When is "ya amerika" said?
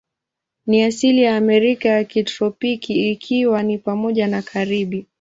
1.23-1.89